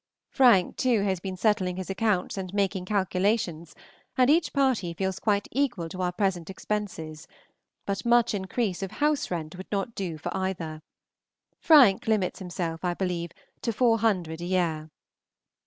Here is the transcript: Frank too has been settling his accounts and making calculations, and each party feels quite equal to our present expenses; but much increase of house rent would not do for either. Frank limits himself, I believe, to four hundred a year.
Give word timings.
Frank 0.31 0.77
too 0.77 1.01
has 1.01 1.19
been 1.19 1.37
settling 1.37 1.77
his 1.77 1.91
accounts 1.91 2.35
and 2.35 2.51
making 2.55 2.85
calculations, 2.85 3.75
and 4.17 4.31
each 4.31 4.51
party 4.51 4.95
feels 4.95 5.19
quite 5.19 5.47
equal 5.51 5.87
to 5.89 6.01
our 6.01 6.11
present 6.11 6.49
expenses; 6.49 7.27
but 7.85 8.03
much 8.03 8.33
increase 8.33 8.81
of 8.81 8.93
house 8.93 9.29
rent 9.29 9.55
would 9.57 9.71
not 9.71 9.93
do 9.93 10.17
for 10.17 10.35
either. 10.35 10.81
Frank 11.59 12.07
limits 12.07 12.39
himself, 12.39 12.83
I 12.83 12.95
believe, 12.95 13.31
to 13.61 13.71
four 13.71 13.99
hundred 13.99 14.41
a 14.41 14.45
year. 14.45 14.89